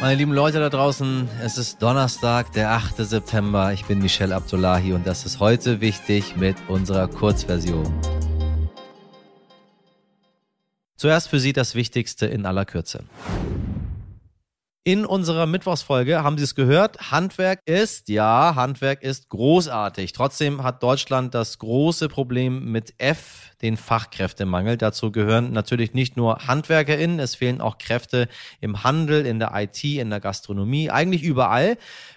Meine 0.00 0.14
lieben 0.14 0.32
Leute 0.32 0.60
da 0.60 0.70
draußen, 0.70 1.28
es 1.44 1.58
ist 1.58 1.82
Donnerstag, 1.82 2.52
der 2.52 2.70
8. 2.70 2.96
September. 2.96 3.74
Ich 3.74 3.84
bin 3.84 3.98
Michelle 3.98 4.34
Abdullahi 4.34 4.94
und 4.94 5.06
das 5.06 5.26
ist 5.26 5.40
heute 5.40 5.82
wichtig 5.82 6.36
mit 6.36 6.56
unserer 6.68 7.06
Kurzversion. 7.06 7.92
Zuerst 10.96 11.28
für 11.28 11.38
Sie 11.38 11.52
das 11.52 11.74
Wichtigste 11.74 12.24
in 12.24 12.46
aller 12.46 12.64
Kürze. 12.64 13.04
In 14.82 15.04
unserer 15.04 15.44
Mittwochsfolge 15.44 16.22
haben 16.22 16.38
Sie 16.38 16.44
es 16.44 16.54
gehört. 16.54 17.10
Handwerk 17.10 17.60
ist, 17.66 18.08
ja, 18.08 18.54
Handwerk 18.54 19.02
ist 19.02 19.28
großartig. 19.28 20.14
Trotzdem 20.14 20.62
hat 20.62 20.82
Deutschland 20.82 21.34
das 21.34 21.58
große 21.58 22.08
Problem 22.08 22.72
mit 22.72 22.94
F 22.96 23.50
den 23.60 23.76
Fachkräftemangel. 23.76 24.78
Dazu 24.78 25.12
gehören 25.12 25.52
natürlich 25.52 25.92
nicht 25.92 26.16
nur 26.16 26.46
HandwerkerInnen, 26.46 27.20
es 27.20 27.34
fehlen 27.34 27.60
auch 27.60 27.76
Kräfte 27.76 28.26
im 28.62 28.82
Handel, 28.82 29.26
in 29.26 29.38
der 29.38 29.52
IT, 29.54 29.84
in 29.84 30.08
der 30.08 30.20
Gastronomie, 30.20 30.90
eigentlich 30.90 31.24
überall. 31.24 31.76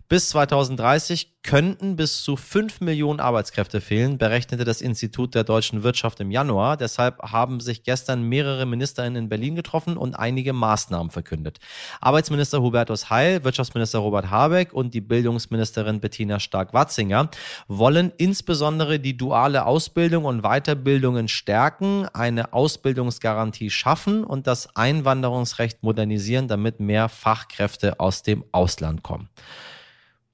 Bis 0.10 0.30
2030 0.30 1.34
könnten 1.44 1.96
bis 1.96 2.24
zu 2.24 2.38
fünf 2.38 2.82
Millionen 2.82 3.20
Arbeitskräfte 3.20 3.82
fehlen, 3.82 4.18
berechnete 4.18 4.64
das 4.64 4.82
Institut 4.82 5.36
der 5.36 5.44
deutschen 5.44 5.84
Wirtschaft 5.84 6.20
im 6.20 6.32
Januar. 6.32 6.78
Deshalb 6.78 7.22
haben 7.22 7.60
sich 7.60 7.84
gestern 7.84 8.24
mehrere 8.24 8.66
Ministerinnen 8.66 9.24
in 9.24 9.30
Berlin 9.30 9.56
getroffen 9.56 9.98
und 9.98 10.16
einige 10.16 10.54
Maßnahmen 10.54 11.12
verkündet. 11.12 11.60
Arbeitsminister 12.00 12.62
Hubertus 12.62 13.10
Heil, 13.10 13.44
Wirtschaftsminister 13.44 14.00
Robert 14.00 14.30
Habeck 14.30 14.74
und 14.74 14.94
die 14.94 15.02
Bildungsministerin 15.02 16.00
Bettina 16.00 16.40
Stark-Watzinger 16.40 17.30
wollen 17.68 18.12
insbesondere 18.18 19.00
die 19.00 19.18
duale 19.18 19.66
Ausbildung 19.66 20.26
und 20.26 20.44
Weiterbildung 20.44 21.18
in 21.18 21.28
stärken, 21.28 22.08
eine 22.14 22.54
Ausbildungsgarantie 22.54 23.70
schaffen 23.70 24.24
und 24.24 24.48
das 24.48 24.76
Einwanderungsrecht 24.76 25.84
modernisieren, 25.84 26.48
damit 26.48 26.80
mehr 26.80 27.10
Fachkräfte 27.10 28.00
aus 28.00 28.24
dem 28.24 28.46
Ausland 28.52 29.04
kommen. 29.04 29.30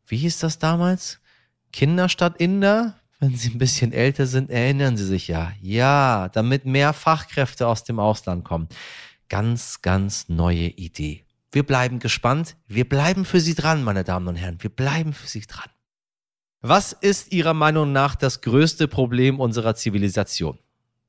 Wie 0.09 0.17
hieß 0.17 0.39
das 0.39 0.59
damals? 0.59 1.19
Kinder 1.71 2.09
statt 2.09 2.35
Inder? 2.39 2.95
Wenn 3.19 3.35
Sie 3.35 3.49
ein 3.49 3.57
bisschen 3.57 3.93
älter 3.93 4.25
sind, 4.25 4.49
erinnern 4.49 4.97
Sie 4.97 5.05
sich 5.05 5.27
ja. 5.27 5.51
Ja, 5.61 6.29
damit 6.29 6.65
mehr 6.65 6.93
Fachkräfte 6.93 7.67
aus 7.67 7.83
dem 7.83 7.99
Ausland 7.99 8.43
kommen. 8.43 8.69
Ganz, 9.27 9.81
ganz 9.81 10.29
neue 10.29 10.67
Idee. 10.67 11.25
Wir 11.51 11.63
bleiben 11.63 11.99
gespannt. 11.99 12.55
Wir 12.67 12.87
bleiben 12.87 13.25
für 13.25 13.39
Sie 13.39 13.55
dran, 13.55 13.83
meine 13.83 14.03
Damen 14.03 14.27
und 14.27 14.35
Herren. 14.35 14.61
Wir 14.61 14.69
bleiben 14.69 15.13
für 15.13 15.27
Sie 15.27 15.41
dran. 15.41 15.69
Was 16.61 16.93
ist 16.93 17.31
Ihrer 17.31 17.53
Meinung 17.53 17.91
nach 17.91 18.15
das 18.15 18.41
größte 18.41 18.87
Problem 18.87 19.39
unserer 19.39 19.75
Zivilisation? 19.75 20.57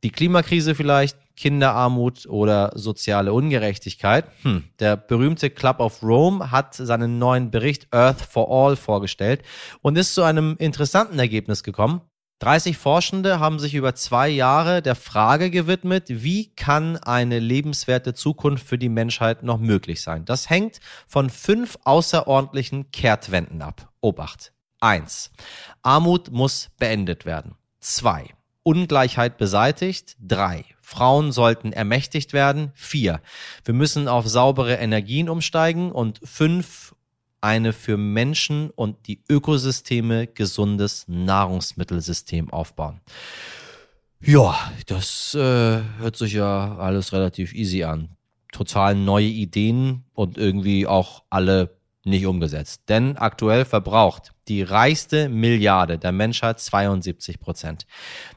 Die 0.03 0.11
Klimakrise 0.11 0.75
vielleicht, 0.75 1.17
Kinderarmut 1.41 2.27
oder 2.27 2.71
soziale 2.75 3.33
Ungerechtigkeit. 3.33 4.27
Hm. 4.43 4.65
Der 4.79 4.99
berühmte 4.99 5.49
Club 5.49 5.81
of 5.81 6.03
Rome 6.03 6.51
hat 6.51 6.75
seinen 6.75 7.19
neuen 7.19 7.51
Bericht 7.51 7.89
Earth 7.95 8.21
for 8.21 8.51
All 8.51 8.77
vorgestellt 8.77 9.43
und 9.81 9.97
ist 9.97 10.15
zu 10.15 10.23
einem 10.23 10.57
interessanten 10.59 11.19
Ergebnis 11.19 11.63
gekommen. 11.63 12.03
30 12.41 12.77
Forschende 12.77 13.41
haben 13.41 13.59
sich 13.59 13.75
über 13.75 13.95
zwei 13.95 14.29
Jahre 14.29 14.83
der 14.83 14.95
Frage 14.95 15.51
gewidmet, 15.51 16.05
wie 16.09 16.55
kann 16.55 16.99
eine 16.99 17.39
lebenswerte 17.39 18.13
Zukunft 18.13 18.67
für 18.67 18.79
die 18.79 18.89
Menschheit 18.91 19.43
noch 19.43 19.59
möglich 19.59 20.03
sein. 20.03 20.27
Das 20.27 20.51
hängt 20.51 20.81
von 21.07 21.31
fünf 21.31 21.79
außerordentlichen 21.85 22.91
Kehrtwenden 22.93 23.63
ab. 23.63 23.91
Obacht. 24.03 24.53
Eins: 24.81 25.31
Armut 25.83 26.31
muss 26.31 26.69
beendet 26.79 27.25
werden. 27.25 27.55
Zwei: 27.81 28.29
Ungleichheit 28.71 29.37
beseitigt. 29.37 30.17
Drei. 30.21 30.65
Frauen 30.81 31.33
sollten 31.33 31.73
ermächtigt 31.73 32.33
werden. 32.33 32.71
Vier. 32.75 33.21
Wir 33.65 33.75
müssen 33.75 34.07
auf 34.07 34.29
saubere 34.29 34.77
Energien 34.77 35.29
umsteigen. 35.29 35.91
Und 35.91 36.21
fünf. 36.23 36.95
Eine 37.43 37.73
für 37.73 37.97
Menschen 37.97 38.69
und 38.69 39.07
die 39.07 39.23
Ökosysteme 39.27 40.27
gesundes 40.27 41.07
Nahrungsmittelsystem 41.09 42.53
aufbauen. 42.53 43.01
Ja, 44.21 44.55
das 44.87 45.35
äh, 45.35 45.39
hört 45.39 46.17
sich 46.17 46.35
ja 46.35 46.77
alles 46.77 47.15
relativ 47.15 47.55
easy 47.55 47.85
an. 47.85 48.11
Total 48.53 48.95
neue 48.95 49.25
Ideen 49.25 50.05
und 50.13 50.37
irgendwie 50.37 50.87
auch 50.87 51.23
alle 51.31 51.80
nicht 52.05 52.27
umgesetzt. 52.27 52.83
Denn 52.89 53.17
aktuell 53.17 53.65
verbraucht 53.65 54.33
die 54.49 54.63
reichste 54.63 55.29
Milliarde 55.29 55.99
der 55.99 56.13
Menschheit 56.13 56.59
72 56.59 57.39
Prozent 57.41 57.87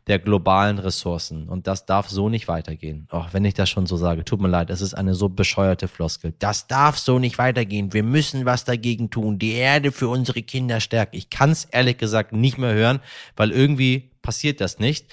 der 0.07 0.19
globalen 0.19 0.77
Ressourcen. 0.77 1.49
Und 1.49 1.65
das 1.65 1.85
darf 1.85 2.09
so 2.09 2.29
nicht 2.29 2.47
weitergehen. 2.47 3.07
Auch 3.09 3.33
wenn 3.33 3.45
ich 3.45 3.53
das 3.53 3.69
schon 3.69 3.85
so 3.85 3.97
sage, 3.97 4.25
tut 4.25 4.41
mir 4.41 4.49
leid, 4.49 4.69
es 4.69 4.81
ist 4.81 4.93
eine 4.93 5.15
so 5.15 5.29
bescheuerte 5.29 5.87
Floskel. 5.87 6.33
Das 6.39 6.67
darf 6.67 6.99
so 6.99 7.19
nicht 7.19 7.37
weitergehen. 7.37 7.93
Wir 7.93 8.03
müssen 8.03 8.45
was 8.45 8.65
dagegen 8.65 9.09
tun. 9.09 9.39
Die 9.39 9.53
Erde 9.53 9.91
für 9.91 10.09
unsere 10.09 10.43
Kinder 10.43 10.79
stärkt. 10.79 11.15
Ich 11.15 11.29
kann 11.29 11.51
es 11.51 11.65
ehrlich 11.65 11.97
gesagt 11.97 12.33
nicht 12.33 12.57
mehr 12.57 12.73
hören, 12.73 12.99
weil 13.35 13.51
irgendwie 13.51 14.11
passiert 14.21 14.61
das 14.61 14.79
nicht. 14.79 15.07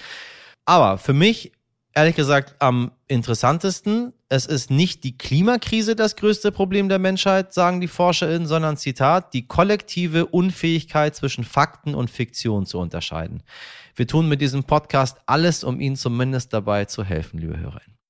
Aber 0.65 0.97
für 0.97 1.13
mich 1.13 1.53
ehrlich 1.93 2.15
gesagt 2.15 2.55
am 2.59 2.91
interessantesten. 3.07 4.13
Es 4.29 4.45
ist 4.45 4.71
nicht 4.71 5.03
die 5.03 5.17
Klimakrise 5.17 5.95
das 5.95 6.15
größte 6.15 6.51
Problem 6.51 6.89
der 6.89 6.99
Menschheit, 6.99 7.53
sagen 7.53 7.81
die 7.81 7.87
ForscherInnen, 7.87 8.47
sondern 8.47 8.77
Zitat, 8.77 9.33
die 9.33 9.47
kollektive 9.47 10.25
Unfähigkeit 10.25 11.15
zwischen 11.15 11.43
Fakten 11.43 11.95
und 11.95 12.09
Fiktion 12.09 12.65
zu 12.65 12.79
unterscheiden. 12.79 13.43
Wir 13.95 14.07
tun 14.07 14.29
mit 14.29 14.41
diesem 14.41 14.63
Podcast 14.63 15.17
alles, 15.25 15.63
um 15.63 15.79
Ihnen 15.79 15.95
zumindest 15.95 16.53
dabei 16.53 16.85
zu 16.85 17.03
helfen, 17.03 17.39
liebe 17.39 17.59
HörerInnen. 17.59 18.00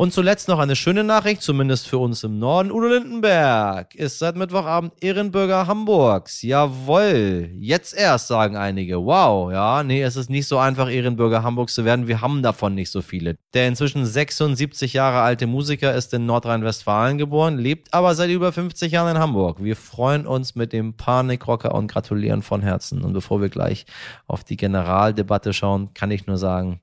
Und 0.00 0.12
zuletzt 0.12 0.46
noch 0.46 0.60
eine 0.60 0.76
schöne 0.76 1.02
Nachricht, 1.02 1.42
zumindest 1.42 1.88
für 1.88 1.98
uns 1.98 2.22
im 2.22 2.38
Norden. 2.38 2.70
Udo 2.70 2.86
Lindenberg 2.86 3.96
ist 3.96 4.20
seit 4.20 4.36
Mittwochabend 4.36 4.92
Ehrenbürger 5.00 5.66
Hamburgs. 5.66 6.40
Jawoll. 6.42 7.50
Jetzt 7.58 7.94
erst, 7.94 8.28
sagen 8.28 8.56
einige. 8.56 9.04
Wow, 9.04 9.50
ja, 9.50 9.82
nee, 9.82 10.00
es 10.00 10.14
ist 10.14 10.30
nicht 10.30 10.46
so 10.46 10.58
einfach, 10.58 10.88
Ehrenbürger 10.88 11.42
Hamburgs 11.42 11.74
zu 11.74 11.84
werden. 11.84 12.06
Wir 12.06 12.20
haben 12.20 12.44
davon 12.44 12.76
nicht 12.76 12.92
so 12.92 13.02
viele. 13.02 13.38
Der 13.54 13.66
inzwischen 13.66 14.06
76 14.06 14.92
Jahre 14.92 15.22
alte 15.22 15.48
Musiker 15.48 15.92
ist 15.92 16.14
in 16.14 16.26
Nordrhein-Westfalen 16.26 17.18
geboren, 17.18 17.58
lebt 17.58 17.92
aber 17.92 18.14
seit 18.14 18.30
über 18.30 18.52
50 18.52 18.92
Jahren 18.92 19.16
in 19.16 19.20
Hamburg. 19.20 19.64
Wir 19.64 19.74
freuen 19.74 20.28
uns 20.28 20.54
mit 20.54 20.72
dem 20.72 20.96
Panikrocker 20.96 21.74
und 21.74 21.90
gratulieren 21.90 22.42
von 22.42 22.62
Herzen. 22.62 23.02
Und 23.02 23.14
bevor 23.14 23.40
wir 23.40 23.48
gleich 23.48 23.84
auf 24.28 24.44
die 24.44 24.56
Generaldebatte 24.56 25.52
schauen, 25.52 25.92
kann 25.92 26.12
ich 26.12 26.28
nur 26.28 26.38
sagen, 26.38 26.80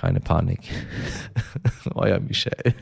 keine 0.00 0.20
Panik. 0.20 0.60
Euer 1.94 2.20
Michel. 2.20 2.74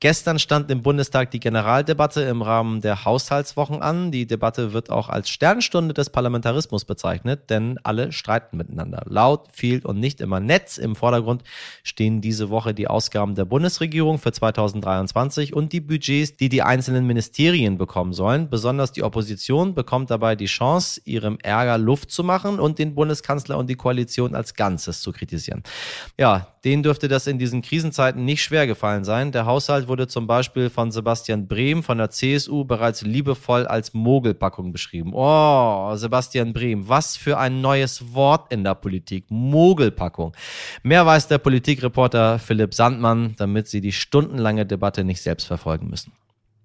Gestern 0.00 0.38
stand 0.38 0.70
im 0.70 0.82
Bundestag 0.82 1.30
die 1.30 1.40
Generaldebatte 1.40 2.20
im 2.20 2.42
Rahmen 2.42 2.82
der 2.82 3.06
Haushaltswochen 3.06 3.80
an. 3.80 4.10
Die 4.10 4.26
Debatte 4.26 4.74
wird 4.74 4.90
auch 4.90 5.08
als 5.08 5.30
Sternstunde 5.30 5.94
des 5.94 6.10
Parlamentarismus 6.10 6.84
bezeichnet, 6.84 7.48
denn 7.48 7.78
alle 7.82 8.12
streiten 8.12 8.58
miteinander. 8.58 9.04
Laut, 9.06 9.48
viel 9.54 9.86
und 9.86 9.98
nicht 9.98 10.20
immer 10.20 10.38
nett. 10.38 10.76
Im 10.76 10.96
Vordergrund 10.96 11.44
stehen 11.82 12.20
diese 12.20 12.50
Woche 12.50 12.74
die 12.74 12.88
Ausgaben 12.88 13.34
der 13.36 13.46
Bundesregierung 13.46 14.18
für 14.18 14.32
2023 14.32 15.54
und 15.54 15.72
die 15.72 15.80
Budgets, 15.80 16.36
die 16.36 16.50
die 16.50 16.62
einzelnen 16.62 17.06
Ministerien 17.06 17.78
bekommen 17.78 18.12
sollen. 18.12 18.50
Besonders 18.50 18.92
die 18.92 19.02
Opposition 19.02 19.74
bekommt 19.74 20.10
dabei 20.10 20.36
die 20.36 20.44
Chance, 20.44 21.00
ihrem 21.06 21.38
Ärger 21.42 21.78
Luft 21.78 22.10
zu 22.10 22.22
machen 22.22 22.60
und 22.60 22.78
den 22.78 22.94
Bundeskanzler 22.94 23.56
und 23.56 23.70
die 23.70 23.76
Koalition 23.76 24.34
als 24.34 24.52
Ganzes 24.52 25.00
zu 25.00 25.10
kritisieren. 25.12 25.62
Ja, 26.18 26.48
denen 26.66 26.82
dürfte 26.82 27.06
das 27.06 27.28
in 27.28 27.38
diesen 27.38 27.62
Krisenzeiten 27.62 28.24
nicht 28.24 28.42
schwer 28.42 28.66
gefallen 28.66 29.04
sein. 29.04 29.30
Der 29.30 29.46
Haushalt 29.46 29.86
wurde 29.86 30.08
zum 30.08 30.26
Beispiel 30.26 30.68
von 30.68 30.90
Sebastian 30.90 31.46
Brehm 31.46 31.84
von 31.84 31.98
der 31.98 32.10
CSU 32.10 32.64
bereits 32.64 33.02
liebevoll 33.02 33.68
als 33.68 33.94
Mogelpackung 33.94 34.72
beschrieben. 34.72 35.12
Oh, 35.14 35.94
Sebastian 35.94 36.52
Brehm, 36.52 36.88
was 36.88 37.16
für 37.16 37.38
ein 37.38 37.60
neues 37.60 38.12
Wort 38.14 38.52
in 38.52 38.64
der 38.64 38.74
Politik. 38.74 39.26
Mogelpackung. 39.28 40.32
Mehr 40.82 41.06
weiß 41.06 41.28
der 41.28 41.38
Politikreporter 41.38 42.40
Philipp 42.40 42.74
Sandmann, 42.74 43.36
damit 43.38 43.68
Sie 43.68 43.80
die 43.80 43.92
stundenlange 43.92 44.66
Debatte 44.66 45.04
nicht 45.04 45.22
selbst 45.22 45.46
verfolgen 45.46 45.88
müssen. 45.88 46.14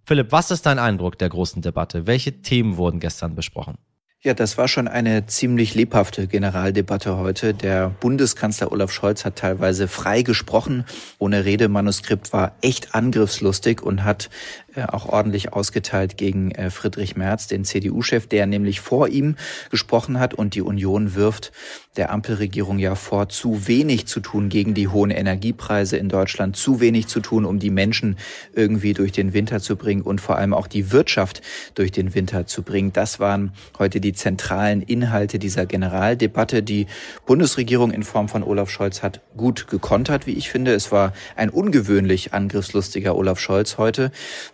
Philipp, 0.04 0.32
was 0.32 0.50
ist 0.50 0.66
dein 0.66 0.80
Eindruck 0.80 1.20
der 1.20 1.30
großen 1.30 1.62
Debatte? 1.62 2.08
Welche 2.08 2.42
Themen 2.42 2.78
wurden 2.78 3.00
gestern 3.00 3.36
besprochen? 3.36 3.78
Ja, 4.24 4.36
das 4.36 4.56
war 4.56 4.68
schon 4.68 4.88
eine 4.88 5.26
ziemlich 5.26 5.74
lebhafte 5.74 6.28
Generaldebatte 6.28 7.18
heute. 7.18 7.56
Der 7.56 7.90
Bundeskanzler 7.90 8.72
Olaf 8.72 8.92
Scholz 8.92 9.26
hat 9.26 9.38
teilweise 9.38 9.88
frei 9.88 10.22
gesprochen, 10.22 10.86
ohne 11.18 11.44
Redemanuskript, 11.44 12.32
war 12.32 12.52
echt 12.62 12.94
angriffslustig 12.94 13.82
und 13.82 14.04
hat 14.04 14.30
auch 14.76 15.08
ordentlich 15.08 15.54
ausgeteilt 15.54 16.18
gegen 16.18 16.52
äh, 16.52 16.70
Friedrich 16.70 17.16
Merz, 17.16 17.48
den 17.48 17.66
CDU-Chef, 17.66 18.28
der 18.28 18.46
nämlich 18.46 18.80
vor 18.80 19.08
ihm 19.08 19.36
gesprochen 19.70 20.20
hat 20.20 20.34
und 20.34 20.56
die 20.56 20.62
Union 20.62 21.16
wirft 21.16 21.52
der 21.98 22.12
Ampelregierung 22.12 22.80
ja 22.80 22.96
vor, 22.96 23.28
zu 23.28 23.68
wenig 23.68 24.06
zu 24.08 24.22
tun 24.22 24.48
gegen 24.48 24.74
die 24.74 24.88
hohen 24.88 25.12
Energiepreise 25.12 25.98
in 25.98 26.08
Deutschland, 26.08 26.56
zu 26.56 26.80
wenig 26.80 27.08
zu 27.08 27.20
tun, 27.20 27.44
um 27.44 27.60
die 27.60 27.70
Menschen 27.70 28.18
irgendwie 28.54 28.94
durch 28.94 29.12
den 29.12 29.34
Winter 29.34 29.60
zu 29.60 29.76
bringen 29.76 30.02
und 30.02 30.22
vor 30.22 30.38
allem 30.38 30.54
auch 30.54 30.68
die 30.68 30.92
Wirtschaft 30.92 31.42
durch 31.76 31.92
den 31.92 32.16
Winter 32.16 32.48
zu 32.48 32.64
bringen. 32.64 32.94
Das 32.94 33.20
waren 33.20 33.52
heute 33.78 34.00
die 34.00 34.14
zentralen 34.14 34.82
Inhalte 34.82 35.38
dieser 35.38 35.66
Generaldebatte. 35.66 36.64
Die 36.64 36.88
Bundesregierung 37.26 37.92
in 37.92 38.04
Form 38.04 38.30
von 38.30 38.44
Olaf 38.44 38.70
Scholz 38.70 39.04
hat 39.04 39.20
gut 39.36 39.68
gekontert, 39.68 40.28
wie 40.28 40.34
ich 40.34 40.50
finde. 40.50 40.74
Es 40.74 40.94
war 40.94 41.12
ein 41.36 41.50
ungewöhnlich 41.50 42.34
angriffslustiger 42.34 43.18
Olaf 43.18 43.40
Scholz 43.40 43.78
heute, 43.78 44.12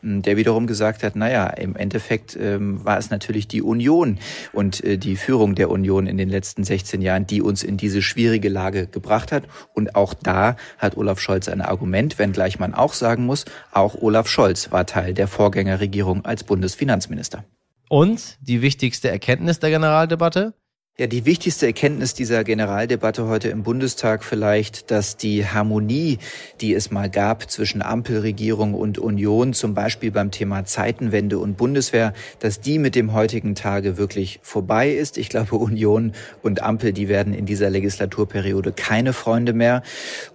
der 0.08 0.38
wiederum 0.38 0.68
gesagt 0.68 1.04
hat, 1.04 1.16
naja, 1.16 1.48
im 1.48 1.76
Endeffekt 1.76 2.38
ähm, 2.40 2.84
war 2.84 2.98
es 2.98 3.10
natürlich 3.10 3.48
die 3.48 3.62
Union 3.62 4.18
und 4.54 4.84
äh, 4.84 4.98
die 4.98 5.16
Führung 5.16 5.56
der 5.56 5.70
Union 5.70 6.08
in 6.08 6.18
den 6.18 6.30
letzten 6.30 6.64
16 6.64 7.02
Jahren, 7.02 7.28
die 7.28 7.42
uns 7.42 7.64
in 7.64 7.78
diese 7.78 8.02
schwierige 8.02 8.50
Lage 8.50 8.88
gebracht 8.88 9.32
hat. 9.32 9.44
Und 9.74 9.96
auch 9.96 10.14
da 10.14 10.56
hat 10.78 10.98
Olaf 10.98 11.20
Scholz 11.20 11.48
ein 11.50 11.62
Argument, 11.62 12.18
wenngleich 12.20 12.60
man 12.60 12.74
auch 12.74 12.94
sagen 12.94 13.26
muss, 13.26 13.46
auch 13.72 13.96
Olaf 14.02 14.28
Scholz 14.28 14.72
war 14.72 14.86
Teil 14.86 15.14
der 15.14 15.28
Vorgängerregierung 15.28 16.26
als 16.26 16.44
Bundesfinanzminister. 16.44 17.44
Und 17.90 18.38
die 18.42 18.62
wichtigste 18.62 19.10
Erkenntnis 19.10 19.60
der 19.60 19.70
Generaldebatte? 19.70 20.54
Ja, 21.00 21.06
die 21.06 21.28
wichtigste 21.28 21.68
Erkenntnis 21.68 22.16
dieser 22.16 22.44
Generaldebatte 22.44 23.28
heute 23.28 23.50
im 23.50 23.62
Bundestag 23.62 24.24
vielleicht, 24.24 24.90
dass 24.90 25.16
die 25.16 25.46
Harmonie, 25.46 26.18
die 26.60 26.74
es 26.74 26.90
mal 26.90 27.08
gab 27.08 27.52
zwischen 27.52 27.84
Ampelregierung 27.84 28.74
und 28.74 28.98
Union, 28.98 29.54
zum 29.54 29.76
Beispiel 29.76 30.10
beim 30.10 30.32
Thema 30.32 30.66
Zeitenwende 30.66 31.38
und 31.38 31.56
Bundeswehr, 31.56 32.14
dass 32.40 32.62
die 32.62 32.80
mit 32.80 32.96
dem 32.96 33.14
heutigen 33.14 33.54
Tage 33.54 34.00
wirklich 34.00 34.40
vorbei 34.42 34.90
ist. 34.90 35.20
Ich 35.20 35.30
glaube, 35.30 35.58
Union 35.58 36.14
und 36.42 36.64
Ampel, 36.64 36.94
die 36.94 37.08
werden 37.10 37.36
in 37.36 37.46
dieser 37.46 37.70
Legislaturperiode 37.70 38.72
keine 38.72 39.14
Freunde 39.14 39.54
mehr. 39.54 39.84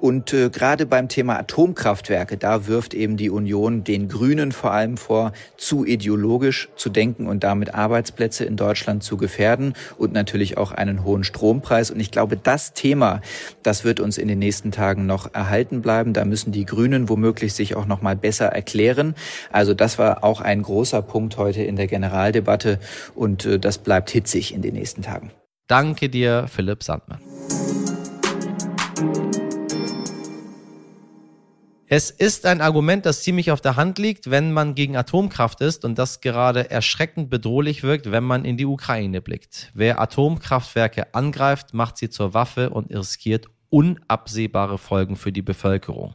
Und 0.00 0.32
äh, 0.32 0.48
gerade 0.48 0.86
beim 0.86 1.08
Thema 1.08 1.40
Atomkraftwerke, 1.40 2.36
da 2.36 2.68
wirft 2.68 2.94
eben 2.94 3.16
die 3.16 3.30
Union 3.30 3.82
den 3.82 4.06
Grünen 4.06 4.52
vor 4.52 4.70
allem 4.70 4.96
vor, 4.96 5.32
zu 5.56 5.84
ideologisch 5.84 6.68
zu 6.76 6.88
denken 6.88 7.26
und 7.26 7.42
damit 7.42 7.74
Arbeitsplätze 7.74 8.44
in 8.44 8.54
Deutschland 8.54 9.02
zu 9.02 9.16
gefährden 9.16 9.74
und 9.98 10.12
natürlich 10.12 10.51
natürlich 10.52 10.58
auch 10.58 10.72
einen 10.72 11.04
hohen 11.04 11.24
Strompreis. 11.24 11.90
Und 11.90 12.00
ich 12.00 12.10
glaube, 12.10 12.36
das 12.36 12.72
Thema, 12.72 13.20
das 13.62 13.84
wird 13.84 14.00
uns 14.00 14.18
in 14.18 14.28
den 14.28 14.38
nächsten 14.38 14.70
Tagen 14.70 15.06
noch 15.06 15.34
erhalten 15.34 15.82
bleiben. 15.82 16.12
Da 16.12 16.24
müssen 16.24 16.52
die 16.52 16.64
Grünen 16.64 17.08
womöglich 17.08 17.54
sich 17.54 17.74
auch 17.74 17.86
noch 17.86 18.02
mal 18.02 18.16
besser 18.16 18.46
erklären. 18.46 19.14
Also 19.50 19.74
das 19.74 19.98
war 19.98 20.24
auch 20.24 20.40
ein 20.40 20.62
großer 20.62 21.02
Punkt 21.02 21.36
heute 21.36 21.62
in 21.62 21.76
der 21.76 21.86
Generaldebatte 21.86 22.78
und 23.14 23.44
äh, 23.46 23.58
das 23.58 23.78
bleibt 23.78 24.10
hitzig 24.10 24.54
in 24.54 24.62
den 24.62 24.74
nächsten 24.74 25.02
Tagen. 25.02 25.30
Danke 25.68 26.08
dir, 26.08 26.46
Philipp 26.48 26.82
Sandmann. 26.82 27.20
Es 31.94 32.08
ist 32.08 32.46
ein 32.46 32.62
Argument, 32.62 33.04
das 33.04 33.22
ziemlich 33.22 33.50
auf 33.50 33.60
der 33.60 33.76
Hand 33.76 33.98
liegt, 33.98 34.30
wenn 34.30 34.50
man 34.54 34.74
gegen 34.74 34.96
Atomkraft 34.96 35.60
ist 35.60 35.84
und 35.84 35.98
das 35.98 36.22
gerade 36.22 36.70
erschreckend 36.70 37.28
bedrohlich 37.28 37.82
wirkt, 37.82 38.10
wenn 38.10 38.24
man 38.24 38.46
in 38.46 38.56
die 38.56 38.64
Ukraine 38.64 39.20
blickt. 39.20 39.70
Wer 39.74 40.00
Atomkraftwerke 40.00 41.14
angreift, 41.14 41.74
macht 41.74 41.98
sie 41.98 42.08
zur 42.08 42.32
Waffe 42.32 42.70
und 42.70 42.90
riskiert 42.90 43.48
unabsehbare 43.72 44.76
Folgen 44.76 45.16
für 45.16 45.32
die 45.32 45.40
Bevölkerung. 45.40 46.14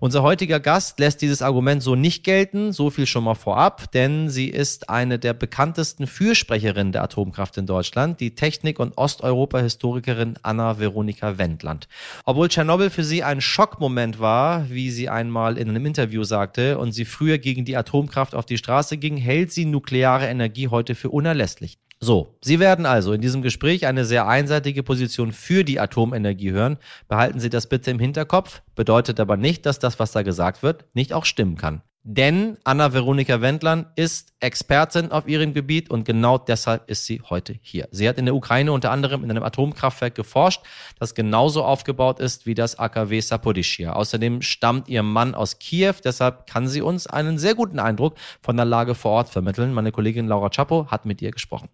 Unser 0.00 0.22
heutiger 0.22 0.60
Gast 0.60 1.00
lässt 1.00 1.22
dieses 1.22 1.40
Argument 1.40 1.82
so 1.82 1.94
nicht 1.94 2.24
gelten, 2.24 2.72
so 2.72 2.90
viel 2.90 3.06
schon 3.06 3.24
mal 3.24 3.34
vorab, 3.34 3.90
denn 3.92 4.28
sie 4.28 4.48
ist 4.48 4.90
eine 4.90 5.18
der 5.18 5.32
bekanntesten 5.32 6.06
Fürsprecherinnen 6.06 6.92
der 6.92 7.02
Atomkraft 7.02 7.56
in 7.56 7.66
Deutschland, 7.66 8.20
die 8.20 8.34
Technik- 8.34 8.78
und 8.78 8.98
Osteuropa-Historikerin 8.98 10.34
Anna 10.42 10.78
Veronika 10.78 11.38
Wendland. 11.38 11.88
Obwohl 12.26 12.48
Tschernobyl 12.48 12.90
für 12.90 13.04
sie 13.04 13.22
ein 13.22 13.40
Schockmoment 13.40 14.20
war, 14.20 14.68
wie 14.68 14.90
sie 14.90 15.08
einmal 15.08 15.56
in 15.56 15.70
einem 15.70 15.86
Interview 15.86 16.24
sagte, 16.24 16.76
und 16.78 16.92
sie 16.92 17.06
früher 17.06 17.38
gegen 17.38 17.64
die 17.64 17.78
Atomkraft 17.78 18.34
auf 18.34 18.44
die 18.44 18.58
Straße 18.58 18.98
ging, 18.98 19.16
hält 19.16 19.52
sie 19.52 19.64
nukleare 19.64 20.26
Energie 20.26 20.68
heute 20.68 20.94
für 20.94 21.08
unerlässlich. 21.08 21.78
So, 22.02 22.34
Sie 22.40 22.60
werden 22.60 22.86
also 22.86 23.12
in 23.12 23.20
diesem 23.20 23.42
Gespräch 23.42 23.86
eine 23.86 24.06
sehr 24.06 24.26
einseitige 24.26 24.82
Position 24.82 25.32
für 25.32 25.64
die 25.64 25.80
Atomenergie 25.80 26.50
hören. 26.50 26.78
Behalten 27.08 27.40
Sie 27.40 27.50
das 27.50 27.68
bitte 27.68 27.90
im 27.90 27.98
Hinterkopf, 27.98 28.62
bedeutet 28.74 29.20
aber 29.20 29.36
nicht, 29.36 29.66
dass 29.66 29.78
das, 29.78 29.98
was 29.98 30.12
da 30.12 30.22
gesagt 30.22 30.62
wird, 30.62 30.86
nicht 30.94 31.12
auch 31.12 31.26
stimmen 31.26 31.58
kann. 31.58 31.82
Denn 32.02 32.56
Anna 32.64 32.94
Veronika 32.94 33.42
Wendland 33.42 33.86
ist 33.96 34.32
Expertin 34.40 35.12
auf 35.12 35.28
ihrem 35.28 35.52
Gebiet 35.52 35.90
und 35.90 36.04
genau 36.06 36.38
deshalb 36.38 36.88
ist 36.88 37.04
sie 37.04 37.20
heute 37.28 37.54
hier. 37.60 37.86
Sie 37.90 38.08
hat 38.08 38.16
in 38.16 38.24
der 38.24 38.34
Ukraine 38.34 38.72
unter 38.72 38.90
anderem 38.90 39.22
in 39.22 39.30
einem 39.30 39.42
Atomkraftwerk 39.42 40.14
geforscht, 40.14 40.62
das 40.98 41.14
genauso 41.14 41.62
aufgebaut 41.62 42.18
ist 42.18 42.46
wie 42.46 42.54
das 42.54 42.78
AKW 42.78 43.20
Saporischia. 43.20 43.92
Außerdem 43.92 44.40
stammt 44.40 44.88
ihr 44.88 45.02
Mann 45.02 45.34
aus 45.34 45.58
Kiew, 45.58 45.96
deshalb 46.02 46.46
kann 46.46 46.66
sie 46.66 46.80
uns 46.80 47.06
einen 47.06 47.36
sehr 47.36 47.54
guten 47.54 47.78
Eindruck 47.78 48.14
von 48.40 48.56
der 48.56 48.64
Lage 48.64 48.94
vor 48.94 49.10
Ort 49.10 49.28
vermitteln. 49.28 49.74
Meine 49.74 49.92
Kollegin 49.92 50.26
Laura 50.26 50.48
Chapo 50.48 50.86
hat 50.90 51.04
mit 51.04 51.20
ihr 51.20 51.32
gesprochen. 51.32 51.68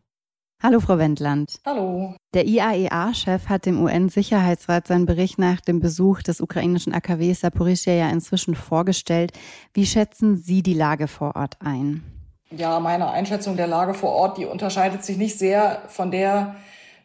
Hallo, 0.63 0.81
Frau 0.81 0.97
Wendland. 0.99 1.61
Hallo. 1.67 2.15
Der 2.33 2.47
IAEA-Chef 2.47 3.49
hat 3.49 3.67
dem 3.67 3.83
UN-Sicherheitsrat 3.83 4.87
seinen 4.87 5.05
Bericht 5.05 5.39
nach 5.39 5.61
dem 5.61 5.81
Besuch 5.81 6.23
des 6.23 6.41
ukrainischen 6.41 6.95
AKW 6.95 7.33
Saporischia 7.35 7.93
ja 7.93 8.09
inzwischen 8.09 8.55
vorgestellt. 8.55 9.33
Wie 9.75 9.85
schätzen 9.85 10.37
Sie 10.37 10.63
die 10.63 10.75
Lage 10.75 11.09
vor 11.09 11.37
Ort 11.37 11.57
ein? 11.61 12.03
Ja, 12.51 12.81
meine 12.81 13.11
Einschätzung 13.11 13.57
der 13.57 13.67
Lage 13.67 13.93
vor 13.93 14.13
Ort, 14.13 14.39
die 14.39 14.47
unterscheidet 14.47 15.05
sich 15.05 15.19
nicht 15.19 15.39
sehr 15.39 15.83
von 15.89 16.11
der 16.11 16.57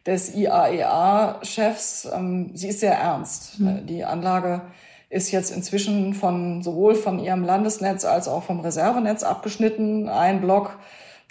des 0.06 0.34
IAEA-Chefs. 0.34 2.08
Ähm, 2.12 2.50
sie 2.54 2.68
ist 2.68 2.80
sehr 2.80 2.94
ernst. 2.94 3.60
Mhm. 3.60 3.86
Die 3.86 4.04
Anlage 4.04 4.62
ist 5.10 5.30
jetzt 5.30 5.50
inzwischen 5.50 6.14
von 6.14 6.62
sowohl 6.62 6.94
von 6.94 7.18
ihrem 7.18 7.44
Landesnetz 7.44 8.04
als 8.04 8.28
auch 8.28 8.42
vom 8.44 8.60
Reservenetz 8.60 9.22
abgeschnitten. 9.22 10.08
Ein 10.08 10.40
Block 10.40 10.78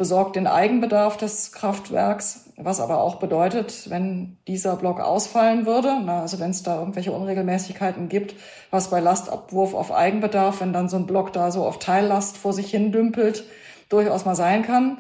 besorgt 0.02 0.36
den 0.36 0.48
Eigenbedarf 0.48 1.16
des 1.16 1.52
Kraftwerks, 1.52 2.50
was 2.58 2.80
aber 2.80 3.04
auch 3.04 3.18
bedeutet, 3.18 3.88
wenn 3.92 4.40
dieser 4.48 4.76
Block 4.76 5.00
ausfallen 5.00 5.68
würde, 5.68 6.02
na, 6.04 6.22
also 6.22 6.40
wenn 6.40 6.50
es 6.50 6.64
da 6.64 6.80
irgendwelche 6.80 7.12
Unregelmäßigkeiten 7.12 8.10
gibt, 8.10 8.34
was 8.72 8.90
bei 8.90 9.00
Lastabwurf 9.00 9.76
auf 9.76 9.92
Eigenbedarf, 9.92 10.60
wenn 10.60 10.74
dann 10.74 10.90
so 10.90 10.98
ein 10.98 11.06
Block 11.06 11.34
da 11.34 11.52
so 11.52 11.68
auf 11.68 11.78
Teillast 11.78 12.40
vor 12.40 12.52
sich 12.52 12.72
hin 12.72 12.92
dümpelt, 12.92 13.44
durchaus 13.90 14.26
mal 14.26 14.34
sein 14.34 14.64
kann, 14.64 14.98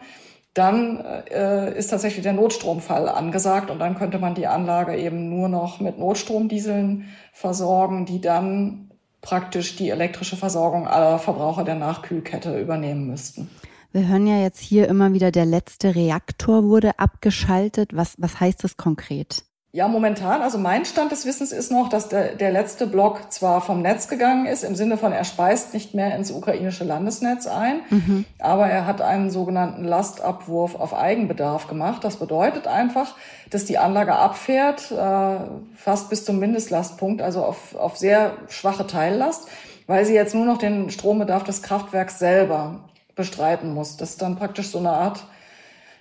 dann 0.53 1.03
äh, 1.31 1.75
ist 1.75 1.87
tatsächlich 1.87 2.21
der 2.21 2.33
Notstromfall 2.33 3.09
angesagt 3.09 3.71
und 3.71 3.79
dann 3.79 3.97
könnte 3.97 4.19
man 4.19 4.35
die 4.35 4.45
Anlage 4.45 4.95
eben 4.97 5.31
nur 5.31 5.49
noch 5.49 5.79
mit 5.79 5.97
Notstromdieseln 5.97 7.07
versorgen, 7.33 8.05
die 8.05 8.21
dann 8.21 8.91
praktisch 9.21 9.75
die 9.77 9.89
elektrische 9.89 10.37
Versorgung 10.37 10.87
aller 10.87 11.17
Verbraucher 11.17 11.63
der 11.63 11.73
Nachkühlkette 11.73 12.59
übernehmen 12.59 13.07
müssten. 13.07 13.49
Wir 13.93 14.07
hören 14.07 14.25
ja 14.25 14.37
jetzt 14.37 14.61
hier 14.61 14.87
immer 14.87 15.11
wieder, 15.11 15.31
der 15.31 15.45
letzte 15.45 15.95
Reaktor 15.95 16.63
wurde 16.63 16.97
abgeschaltet. 16.97 17.89
Was, 17.93 18.15
was 18.17 18.39
heißt 18.39 18.63
das 18.63 18.77
konkret? 18.77 19.43
Ja, 19.73 19.87
momentan, 19.87 20.41
also 20.41 20.57
mein 20.57 20.83
Stand 20.83 21.13
des 21.13 21.25
Wissens 21.25 21.53
ist 21.53 21.71
noch, 21.71 21.87
dass 21.87 22.09
der, 22.09 22.35
der 22.35 22.51
letzte 22.51 22.87
Block 22.87 23.31
zwar 23.31 23.61
vom 23.61 23.81
Netz 23.81 24.09
gegangen 24.09 24.45
ist, 24.45 24.63
im 24.63 24.75
Sinne 24.75 24.97
von 24.97 25.13
er 25.13 25.23
speist 25.23 25.73
nicht 25.73 25.93
mehr 25.93 26.13
ins 26.15 26.29
ukrainische 26.29 26.83
Landesnetz 26.83 27.47
ein, 27.47 27.79
mhm. 27.89 28.25
aber 28.39 28.67
er 28.67 28.85
hat 28.85 29.01
einen 29.01 29.29
sogenannten 29.29 29.85
Lastabwurf 29.85 30.75
auf 30.75 30.93
Eigenbedarf 30.93 31.67
gemacht. 31.67 32.03
Das 32.03 32.17
bedeutet 32.17 32.67
einfach, 32.67 33.15
dass 33.49 33.63
die 33.63 33.77
Anlage 33.77 34.13
abfährt, 34.13 34.91
äh, 34.91 35.35
fast 35.75 36.09
bis 36.09 36.25
zum 36.25 36.39
Mindestlastpunkt, 36.39 37.21
also 37.21 37.43
auf, 37.43 37.75
auf 37.75 37.95
sehr 37.95 38.33
schwache 38.49 38.87
Teillast, 38.87 39.47
weil 39.87 40.05
sie 40.05 40.13
jetzt 40.13 40.35
nur 40.35 40.45
noch 40.45 40.57
den 40.57 40.89
Strombedarf 40.89 41.45
des 41.45 41.61
Kraftwerks 41.61 42.19
selber 42.19 42.90
bestreiten 43.21 43.73
muss. 43.73 43.97
Das 43.97 44.11
ist 44.11 44.21
dann 44.21 44.35
praktisch 44.35 44.69
so 44.69 44.79
eine 44.79 44.91
Art 44.91 45.23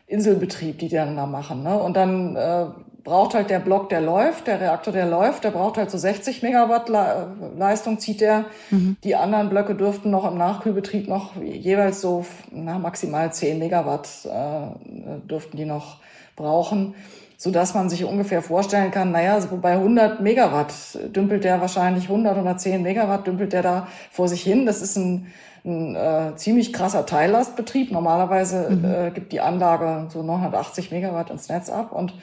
Inselbetrieb, 0.06 0.78
die 0.78 0.88
die 0.88 0.96
dann 0.96 1.16
da 1.16 1.26
machen. 1.26 1.62
Ne? 1.62 1.78
Und 1.78 1.94
dann 1.96 2.34
äh, 2.34 2.66
braucht 3.04 3.34
halt 3.34 3.50
der 3.50 3.60
Block, 3.60 3.88
der 3.88 4.00
läuft, 4.00 4.46
der 4.46 4.60
Reaktor, 4.60 4.92
der 4.92 5.06
läuft, 5.06 5.44
der 5.44 5.50
braucht 5.50 5.76
halt 5.76 5.90
so 5.90 5.98
60 5.98 6.42
Megawatt 6.42 6.88
Le 6.88 7.28
Leistung, 7.56 7.98
zieht 7.98 8.20
der. 8.20 8.46
Mhm. 8.70 8.96
Die 9.04 9.14
anderen 9.14 9.48
Blöcke 9.48 9.74
dürften 9.74 10.10
noch 10.10 10.30
im 10.30 10.36
Nachkühlbetrieb 10.36 11.08
noch 11.08 11.36
jeweils 11.40 12.00
so 12.00 12.24
na, 12.50 12.78
maximal 12.78 13.32
10 13.32 13.58
Megawatt 13.58 14.08
äh, 14.24 15.28
dürften 15.28 15.56
die 15.56 15.64
noch 15.64 15.98
brauchen 16.36 16.94
so 17.42 17.50
dass 17.50 17.72
man 17.72 17.88
sich 17.88 18.04
ungefähr 18.04 18.42
vorstellen 18.42 18.90
kann, 18.90 19.12
naja, 19.12 19.40
so 19.40 19.56
bei 19.56 19.72
100 19.72 20.20
Megawatt 20.20 20.74
dümpelt 21.16 21.42
der 21.42 21.62
wahrscheinlich 21.62 22.04
100, 22.04 22.34
110 22.34 22.82
Megawatt 22.82 23.26
dümpelt 23.26 23.54
der 23.54 23.62
da 23.62 23.88
vor 24.10 24.28
sich 24.28 24.42
hin. 24.42 24.66
Das 24.66 24.82
ist 24.82 24.96
ein 24.96 25.28
ein 25.64 25.94
äh, 25.94 26.36
ziemlich 26.36 26.72
krasser 26.72 27.06
Teillastbetrieb. 27.06 27.92
Normalerweise 27.92 28.70
mhm. 28.70 28.84
äh, 28.84 29.10
gibt 29.10 29.32
die 29.32 29.40
Anlage 29.40 30.08
so 30.10 30.22
980 30.22 30.90
Megawatt 30.90 31.30
ins 31.30 31.48
Netz 31.48 31.70
ab 31.70 31.92
und 31.92 32.14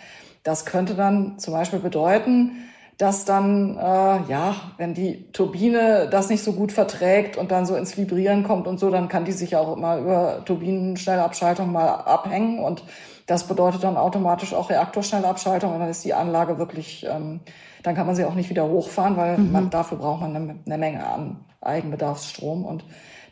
das 0.43 0.65
könnte 0.65 0.95
dann 0.95 1.39
zum 1.39 1.53
Beispiel 1.53 1.79
bedeuten, 1.79 2.51
dass 2.97 3.25
dann, 3.25 3.77
äh, 3.77 3.81
ja, 3.81 4.55
wenn 4.77 4.93
die 4.93 5.31
Turbine 5.31 6.07
das 6.09 6.29
nicht 6.29 6.43
so 6.43 6.53
gut 6.53 6.71
verträgt 6.71 7.37
und 7.37 7.51
dann 7.51 7.65
so 7.65 7.75
ins 7.75 7.95
Vibrieren 7.97 8.43
kommt 8.43 8.65
und 8.65 8.79
so, 8.79 8.89
dann 8.89 9.07
kann 9.07 9.25
die 9.25 9.33
sich 9.33 9.55
auch 9.55 9.75
immer 9.75 9.97
über 9.97 10.45
Turbinenschnellabschaltung 10.45 11.71
mal 11.71 11.87
abhängen 11.87 12.59
und 12.59 12.83
Das 13.27 13.47
bedeutet 13.47 13.83
dann 13.83 13.97
automatisch 13.97 14.53
auch 14.53 14.69
Reaktorschnellabschaltung 14.69 15.73
und 15.73 15.79
dann 15.79 15.89
ist 15.89 16.03
die 16.03 16.13
Anlage 16.13 16.57
wirklich, 16.57 17.05
ähm, 17.07 17.41
dann 17.83 17.93
kann 17.93 18.07
man 18.07 18.15
sie 18.15 18.25
auch 18.25 18.33
nicht 18.33 18.49
wieder 18.49 18.67
hochfahren, 18.67 19.17
weil 19.17 19.37
mhm. 19.37 19.51
man, 19.51 19.69
dafür 19.69 19.97
braucht 19.99 20.21
man 20.21 20.35
eine, 20.35 20.55
eine 20.65 20.77
Menge 20.77 21.05
an 21.05 21.45
Eigenbedarfsstrom 21.61 22.65
und 22.65 22.85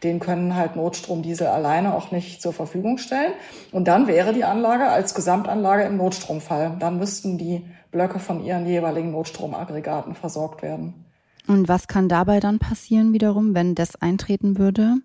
den 0.04 0.20
können 0.20 0.56
halt 0.56 0.76
Notstromdiesel 0.76 1.48
alleine 1.48 1.96
auch 1.96 2.12
nicht 2.12 2.42
zur 2.42 2.54
Verfügung 2.54 2.98
stellen. 2.98 3.34
Und 3.72 3.88
dann 3.88 4.08
wäre 4.08 4.34
die 4.34 4.44
Anlage 4.44 4.88
als 4.88 5.16
Gesamtanlage 5.16 5.84
im 5.84 5.98
Notstromfall. 5.98 6.76
Dann 6.80 6.98
müssten 6.98 7.38
die 7.38 7.66
Blöcke 7.92 8.20
von 8.20 8.44
ihren 8.44 8.66
jeweiligen 8.68 9.12
Notstromaggregaten 9.12 10.14
versorgt 10.14 10.62
werden. 10.62 11.06
Und 11.48 11.68
was 11.68 11.88
kann 11.88 12.10
dabei 12.10 12.40
dann 12.40 12.60
passieren 12.60 13.14
wiederum, 13.14 13.54
wenn 13.56 13.76
das 13.76 13.96
eintreten 13.96 14.58
würde? 14.58 14.96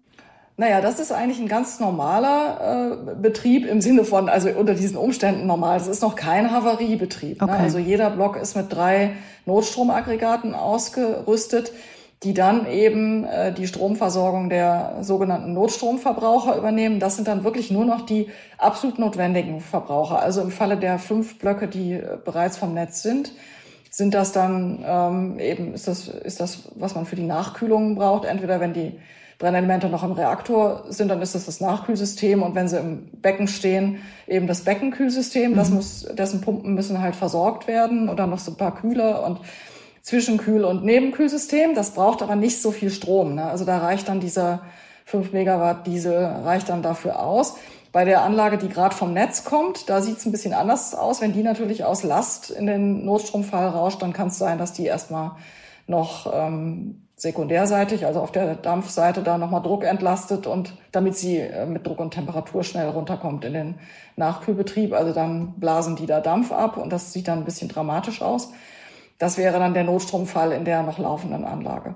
Naja, 0.61 0.83
das 0.83 1.01
ist 1.01 1.11
eigentlich 1.11 1.39
ein 1.41 1.49
ganz 1.49 1.81
normaler 1.81 2.99
äh, 3.09 3.15
Betrieb 3.15 3.67
im 3.67 3.81
Sinne 3.81 4.05
von, 4.05 4.29
also 4.29 4.51
unter 4.51 4.75
diesen 4.75 4.99
Umständen 4.99 5.47
normal. 5.47 5.79
Es 5.79 5.87
ist 5.87 6.03
noch 6.03 6.17
kein 6.17 6.51
Havariebetrieb. 6.51 7.41
Ne? 7.41 7.49
Okay. 7.49 7.57
Ne? 7.57 7.65
Also 7.65 7.79
jeder 7.79 8.11
Block 8.11 8.37
ist 8.37 8.57
mit 8.57 8.71
drei 8.71 9.13
Notstromaggregaten 9.47 10.55
ausgerüstet, 10.55 11.73
die 12.23 12.35
dann 12.35 12.67
eben 12.67 13.25
äh, 13.25 13.55
die 13.55 13.67
Stromversorgung 13.67 14.51
der 14.51 14.99
sogenannten 15.01 15.55
Notstromverbraucher 15.55 16.59
übernehmen. 16.59 17.01
Das 17.01 17.17
sind 17.17 17.27
dann 17.27 17.43
wirklich 17.43 17.71
nur 17.71 17.87
noch 17.87 18.05
die 18.05 18.29
absolut 18.59 18.99
notwendigen 18.99 19.63
Verbraucher. 19.63 20.21
Also 20.21 20.43
im 20.43 20.51
Falle 20.51 20.77
der 20.77 20.99
fünf 20.99 21.39
Blöcke, 21.39 21.69
die 21.69 21.95
äh, 21.95 22.19
bereits 22.23 22.59
vom 22.59 22.75
Netz 22.75 23.01
sind, 23.01 23.33
sind 23.91 24.13
das 24.13 24.33
dann 24.33 24.85
ähm, 24.87 25.39
eben, 25.39 25.73
ist 25.73 25.89
das, 25.89 26.07
ist 26.07 26.39
das, 26.39 26.69
was 26.75 26.95
man 26.95 27.07
für 27.07 27.17
die 27.17 27.23
Nachkühlung 27.23 27.95
braucht. 27.95 28.27
Entweder 28.27 28.61
wenn 28.61 28.75
die 28.75 28.99
Brennelemente 29.41 29.89
noch 29.89 30.05
im 30.05 30.13
Reaktor 30.13 30.85
sind, 30.91 31.09
dann 31.09 31.23
ist 31.23 31.35
das 31.35 31.47
das 31.47 31.63
Nachkühlsystem 31.63 32.43
und 32.43 32.55
wenn 32.55 32.69
sie 32.69 32.77
im 32.77 33.09
Becken 33.23 33.49
stehen, 33.49 34.03
eben 34.29 34.47
das 34.47 34.61
Beckenkühlsystem. 34.65 35.57
Das 35.57 35.71
mhm. 35.71 35.77
muss, 35.77 36.07
dessen 36.13 36.43
Pumpen 36.43 36.75
müssen 36.75 37.01
halt 37.01 37.17
versorgt 37.17 37.67
werden 37.67 38.11
und 38.11 38.19
dann 38.19 38.29
noch 38.29 38.39
so 38.39 38.51
ein 38.51 38.59
paar 38.59 38.75
Kühler 38.75 39.25
und 39.25 39.41
Zwischenkühl- 40.03 40.65
und 40.65 40.85
Nebenkühlsystem. 40.85 41.75
Das 41.75 41.93
braucht 41.93 42.23
aber 42.23 42.37
nicht 42.37 42.61
so 42.61 42.71
viel 42.71 42.91
Strom. 42.91 43.35
Ne? 43.35 43.45
Also 43.45 43.65
da 43.65 43.79
reicht 43.79 44.09
dann 44.09 44.21
dieser 44.21 44.61
5 45.07 45.33
Megawatt 45.33 45.87
Diesel 45.87 46.23
reicht 46.23 46.69
dann 46.69 46.83
dafür 46.83 47.21
aus. 47.21 47.57
Bei 47.93 48.05
der 48.05 48.23
Anlage, 48.23 48.59
die 48.59 48.69
gerade 48.69 48.95
vom 48.95 49.15
Netz 49.15 49.45
kommt, 49.45 49.89
da 49.89 50.03
sieht 50.03 50.19
es 50.19 50.27
ein 50.27 50.33
bisschen 50.33 50.53
anders 50.53 50.95
aus. 50.95 51.23
Wenn 51.23 51.33
die 51.33 51.43
natürlich 51.43 51.85
aus 51.85 52.03
Last 52.03 52.51
in 52.51 52.67
den 52.67 53.07
Notstromfall 53.07 53.69
rauscht, 53.69 54.03
dann 54.03 54.13
kann 54.13 54.29
es 54.29 54.37
sein, 54.37 54.59
dass 54.59 54.75
die 54.75 54.85
erstmal 54.85 55.33
noch 55.87 56.31
ähm, 56.31 57.07
sekundärseitig, 57.21 58.07
also 58.07 58.21
auf 58.21 58.33
der 58.33 58.55
Dampfseite, 58.55 59.23
da 59.23 59.37
nochmal 59.37 59.61
Druck 59.61 59.85
entlastet 59.85 60.47
und 60.47 60.73
damit 60.91 61.17
sie 61.19 61.37
äh, 61.37 61.67
mit 61.67 61.87
Druck 61.87 62.01
und 62.01 62.15
Temperatur 62.15 62.65
schnell 62.65 62.89
runterkommt 62.89 63.45
in 63.45 63.53
den 63.53 63.75
Nachkühlbetrieb. 64.17 64.95
Also 64.95 65.13
dann 65.13 65.53
blasen 65.59 65.97
die 65.97 66.07
da 66.07 66.21
Dampf 66.21 66.51
ab 66.51 66.79
und 66.79 66.91
das 66.91 67.13
sieht 67.13 67.29
dann 67.29 67.41
ein 67.41 67.45
bisschen 67.45 67.69
dramatisch 67.69 68.23
aus. 68.23 68.53
Das 69.19 69.37
wäre 69.37 69.59
dann 69.59 69.75
der 69.75 69.85
Notstromfall 69.85 70.53
in 70.53 70.65
der 70.65 70.83
noch 70.83 70.99
laufenden 70.99 71.45
Anlage. 71.45 71.95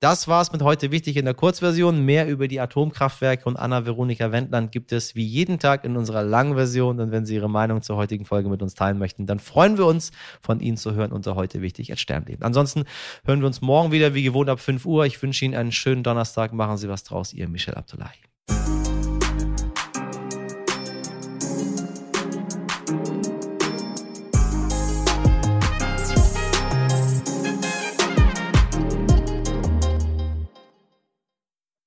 Das 0.00 0.28
war's 0.28 0.52
mit 0.52 0.60
heute 0.60 0.90
wichtig 0.90 1.16
in 1.16 1.24
der 1.24 1.32
Kurzversion. 1.32 2.04
Mehr 2.04 2.28
über 2.28 2.48
die 2.48 2.60
Atomkraftwerke 2.60 3.46
und 3.46 3.56
Anna-Veronika 3.56 4.30
Wendland 4.30 4.70
gibt 4.70 4.92
es 4.92 5.14
wie 5.14 5.24
jeden 5.24 5.58
Tag 5.58 5.84
in 5.84 5.96
unserer 5.96 6.22
langen 6.22 6.54
Version. 6.54 7.00
Und 7.00 7.12
wenn 7.12 7.24
Sie 7.24 7.34
Ihre 7.34 7.48
Meinung 7.48 7.80
zur 7.80 7.96
heutigen 7.96 8.26
Folge 8.26 8.50
mit 8.50 8.60
uns 8.60 8.74
teilen 8.74 8.98
möchten, 8.98 9.24
dann 9.24 9.38
freuen 9.38 9.78
wir 9.78 9.86
uns, 9.86 10.12
von 10.42 10.60
Ihnen 10.60 10.76
zu 10.76 10.94
hören 10.94 11.12
unter 11.12 11.34
heute 11.34 11.62
wichtig 11.62 11.90
at 11.92 11.98
Sternleben. 11.98 12.42
Ansonsten 12.42 12.84
hören 13.24 13.40
wir 13.40 13.46
uns 13.46 13.62
morgen 13.62 13.90
wieder 13.90 14.12
wie 14.12 14.22
gewohnt 14.22 14.50
ab 14.50 14.60
5 14.60 14.84
Uhr. 14.84 15.06
Ich 15.06 15.22
wünsche 15.22 15.46
Ihnen 15.46 15.54
einen 15.54 15.72
schönen 15.72 16.02
Donnerstag. 16.02 16.52
Machen 16.52 16.76
Sie 16.76 16.90
was 16.90 17.02
draus. 17.02 17.32
Ihr 17.32 17.48
Michel 17.48 17.74
Abdullahi. 17.74 18.35